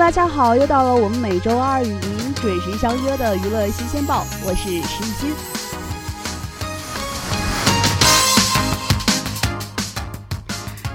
[0.00, 5.34] 大家好，又到了我们每周二与您准时相约的娱乐新鲜报，我是石艺欣。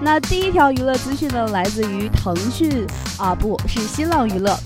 [0.00, 2.86] 那第一条娱乐资讯呢，来自于腾讯
[3.18, 4.58] 啊，不是新浪娱乐，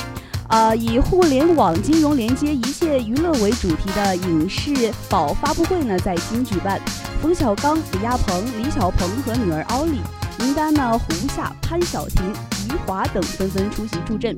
[0.49, 4.71] 呃，以互联网金融连接一切娱乐为主题的影视
[5.11, 6.81] 宝发布会呢，在京举办，
[7.21, 10.01] 冯小刚、李亚鹏、李小鹏和女儿奥利。
[10.39, 10.97] 名单呢？
[10.97, 12.33] 胡夏、潘晓婷、
[12.69, 14.37] 余华等纷纷出席助阵。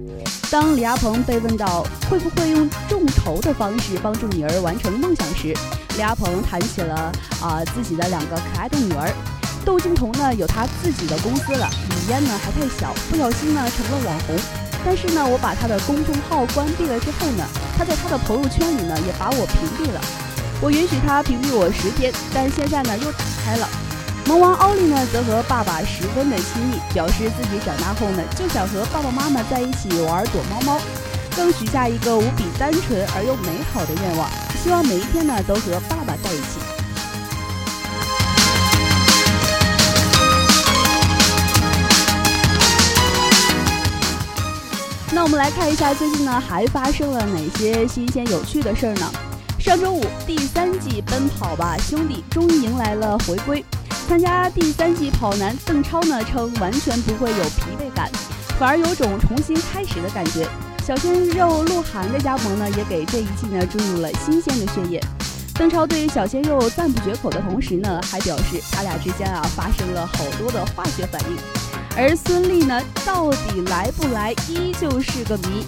[0.50, 5.54] 当李亚鹏被问到会不会用众筹的方式帮助女儿完成梦想时，
[5.94, 9.12] 李亚鹏谈起了啊自己的两个可爱的女儿。
[9.64, 14.36] 窦靖童呢有他自己的公司了，李嫣呢还太小，不小心呢成了网红。
[14.82, 17.44] 但是呢，我把他的公众号关闭了之后呢，
[17.76, 20.00] 他在他的朋友圈里呢也把我屏蔽了。
[20.62, 23.68] 我允许他屏蔽我十天，但现在呢又打开了。
[24.30, 30.80] 萌王奥利呢，则和爸爸十分的亲密，表示自己长大后呢，就想和爸爸妈妈在一起玩躲猫猫，
[31.34, 34.30] 更许下一个无比单纯而又美好的愿望，
[34.62, 36.60] 希望每一天呢，都和爸爸在一起。
[45.12, 49.10] 那我们来看一下，最近呢，还发生了哪些新鲜有趣的事儿呢？
[49.58, 53.64] 上周五，第三季《奔跑吧兄弟》终于迎来了回归。
[54.10, 58.10] 参加第三季跑男邓超呢称完全不会有疲惫感，
[58.58, 60.48] 反而有种重新开始的感觉。
[60.84, 65.00] 小鲜肉鹿晗的加盟呢也给这一季呢注入了新鲜的血液。
[65.54, 71.36] 邓超对小鲜肉赞不绝口的同时呢，还表示他俩之间啊发生了好多的化学反应。
[71.96, 75.64] 而孙俪呢到底来不来依旧是个谜。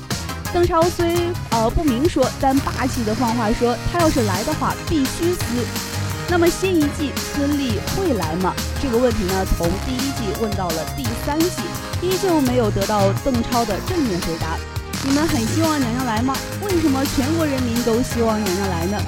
[0.53, 5.92] 邓超虽呃不明说，但霸气的放话说他要是来的话必须撕。
[6.29, 8.55] 那么新一季孙俪会来吗？
[8.83, 11.63] 这个问题呢，从第一季问到了第三季，
[12.01, 14.57] 依旧没有得到邓超的正面回答。
[15.05, 16.35] 你们很希望娘娘来吗？
[16.65, 18.99] 为什么全国人民都希望娘娘来呢？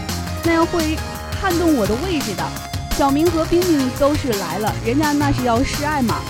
[0.45, 0.99] 那样会
[1.41, 2.45] 撼动我的位置的。
[2.97, 6.21] 小明和冰冰都是来了，人家那是要示爱嘛，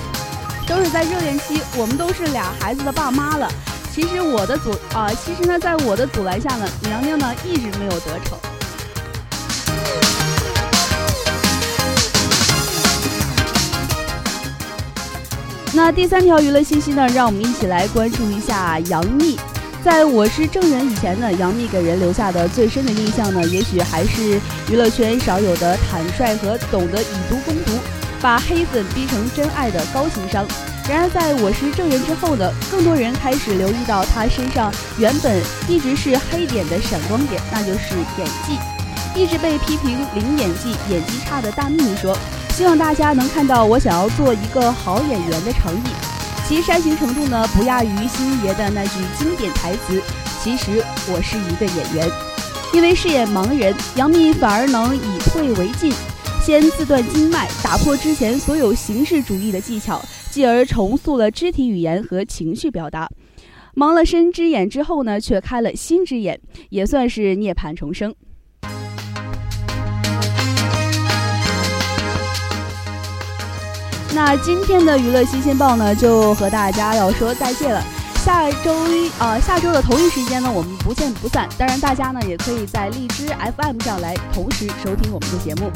[0.67, 3.51] 都是在热恋期，我们都是俩孩子的爸妈了。
[3.93, 8.39] 其实我的阻啊，其实呢，在我的阻拦下呢，娘娘呢一直没有得逞。
[15.87, 17.07] 那第三条娱乐信息呢？
[17.09, 19.39] 让我们一起来关注一下杨幂。
[19.85, 24.41] 在我是证人以前呢，杨幂给人留下的最深的印象呢，也许还是
[24.71, 27.73] 娱乐圈少有的坦率和懂得以毒攻毒，
[28.19, 30.47] 把黑粉逼成真爱的高情商。
[30.89, 38.59] 然而，在我是证人之后呢，更多人开始留意到她身上原本一直是黑点的闪光点，那就是演技。
[39.15, 42.17] 一直被批评零演技、演技差的大幂幂说。
[42.55, 45.89] 希望大家能看到我想要做一个好演员的诚意，
[46.47, 50.01] 其煽情程度呢不亚于星爷的那句经典台词
[50.41, 50.81] ：“其实
[51.13, 52.09] 我是一个演员。”
[52.73, 55.93] 因为饰演盲人，杨幂反而能以退为进，
[56.45, 60.01] 先自断经脉，打破之前所有形式主义的技巧，
[60.31, 63.11] 继而重塑了肢体语言和情绪表达。
[63.75, 68.15] 盲了身之眼之后呢，却开了心之眼，也算是涅槃重生。
[74.15, 77.83] 那今天的娱乐新鲜报呢，就和大家要说再见了。
[78.25, 81.49] 下周一啊，下周的同一时间呢，我们不见不散。
[81.59, 85.69] 当然，大家呢也可以在荔枝 FM 上来同时收听我们的节目。